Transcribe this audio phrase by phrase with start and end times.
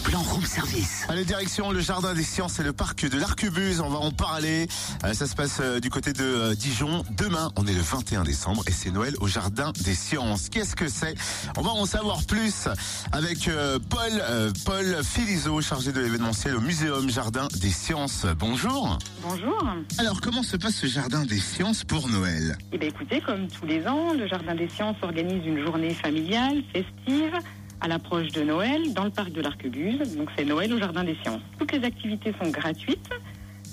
[0.00, 1.04] plan room service.
[1.08, 3.80] Allez, direction le jardin des sciences et le parc de l'Arquebuse.
[3.80, 4.66] On va en parler.
[5.04, 7.04] Euh, ça se passe euh, du côté de euh, Dijon.
[7.16, 10.48] Demain, on est le 21 décembre et c'est Noël au jardin des sciences.
[10.48, 11.14] Qu'est-ce que c'est?
[11.56, 12.68] On va en savoir plus
[13.12, 18.26] avec euh, Paul, euh, Paul Filizo, chargé de l'événementiel au Muséum Jardin des Sciences.
[18.38, 18.98] Bonjour.
[19.22, 19.62] Bonjour.
[19.98, 22.56] Alors, comment se passe ce jardin des sciences pour Noël?
[22.72, 26.62] Eh bien, écoutez, comme tous les ans, le Jardin des Sciences organise une journée familiale,
[26.72, 27.36] festive,
[27.80, 30.16] à l'approche de Noël, dans le parc de l'Arquebuse.
[30.16, 31.40] Donc, c'est Noël au Jardin des Sciences.
[31.58, 33.10] Toutes les activités sont gratuites.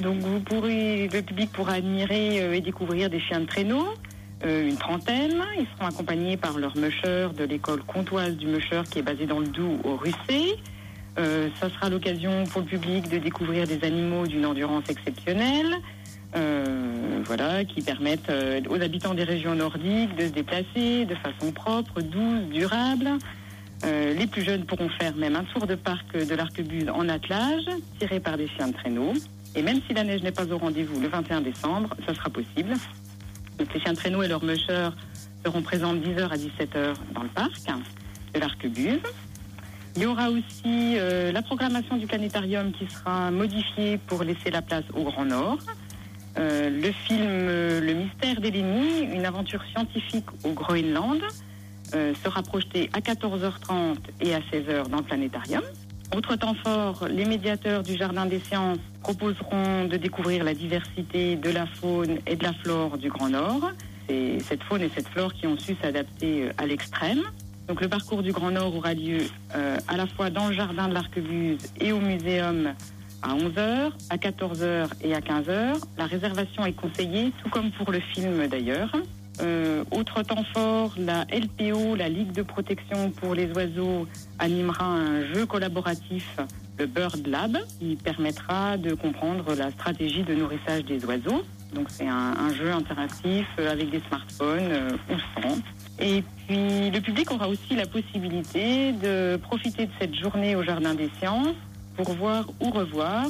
[0.00, 3.86] Donc, vous pourrez, le public pourra admirer euh, et découvrir des chiens de traîneau,
[4.44, 5.42] euh, une trentaine.
[5.58, 9.40] Ils seront accompagnés par leur musher de l'école comtoise du musher qui est basée dans
[9.40, 10.56] le Doubs au Russet.
[11.18, 15.76] Euh, ça sera l'occasion pour le public de découvrir des animaux d'une endurance exceptionnelle.
[16.36, 18.30] Euh, voilà, qui permettent
[18.68, 23.12] aux habitants des régions nordiques de se déplacer de façon propre, douce, durable.
[23.84, 27.64] Euh, les plus jeunes pourront faire même un tour de parc de l'Arquebuse en attelage,
[27.98, 29.12] tiré par des chiens de traîneau.
[29.54, 32.74] Et même si la neige n'est pas au rendez-vous le 21 décembre, ça sera possible.
[33.58, 34.90] Les chiens de traîneau et leurs mushers
[35.44, 37.52] seront présents de 10h à 17h dans le parc
[38.34, 39.00] de l'Arquebuse.
[39.94, 44.60] Il y aura aussi euh, la programmation du planétarium qui sera modifiée pour laisser la
[44.60, 45.58] place au Grand Nord.
[46.38, 47.46] Euh, le film
[47.80, 51.22] Le mystère d'Hélénie, une aventure scientifique au Groenland,
[51.96, 55.62] euh, sera projeté à 14h30 et à 16h dans le planétarium.
[56.14, 61.50] Autre temps fort, les médiateurs du Jardin des Sciences proposeront de découvrir la diversité de
[61.50, 63.72] la faune et de la flore du Grand Nord.
[64.08, 67.22] C'est cette faune et cette flore qui ont su s'adapter euh, à l'extrême.
[67.66, 69.18] Donc le parcours du Grand Nord aura lieu
[69.56, 72.74] euh, à la fois dans le jardin de l'Arquebuse et au muséum
[73.22, 75.82] à 11h, à 14h et à 15h.
[75.98, 78.92] La réservation est conseillée, tout comme pour le film d'ailleurs.
[79.40, 84.06] Euh, autre temps fort, la LPO, la Ligue de protection pour les oiseaux,
[84.38, 86.36] animera un jeu collaboratif,
[86.78, 91.42] le Bird Lab, qui permettra de comprendre la stratégie de nourrissage des oiseaux.
[91.74, 94.90] Donc c'est un, jeu interactif euh, avec des smartphones euh.
[95.98, 100.94] Et puis le public aura aussi la possibilité de profiter de cette journée au Jardin
[100.94, 101.56] des Sciences
[101.96, 103.26] pour voir ou revoir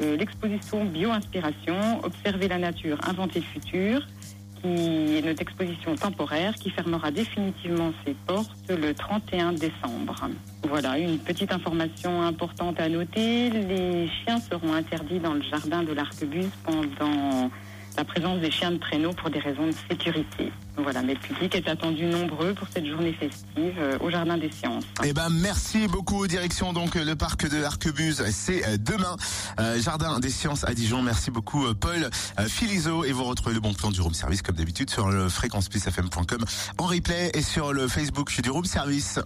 [0.00, 4.06] l'exposition Bio-Inspiration, Observer la nature, inventer le futur,
[4.64, 10.28] notre exposition temporaire qui fermera définitivement ses portes le 31 décembre.
[10.68, 13.50] Voilà, une petite information importante à noter.
[13.50, 17.50] Les chiens seront interdits dans le jardin de l'Arquebuse pendant
[17.96, 20.52] la présence des chiens de traîneau pour des raisons de sécurité.
[20.76, 24.50] Voilà, mais le public est attendu nombreux pour cette journée festive euh, au Jardin des
[24.50, 24.84] Sciences.
[25.04, 26.26] Eh ben merci beaucoup.
[26.26, 29.16] Direction donc le parc de l'Arquebuse, c'est euh, demain.
[29.60, 31.02] Euh, Jardin des Sciences à Dijon.
[31.02, 34.42] Merci beaucoup euh, Paul euh, Filizo et vous retrouvez le bon plan du room service
[34.42, 36.44] comme d'habitude sur le fréquenceplusfm.com
[36.78, 39.20] en replay et sur le Facebook du room service.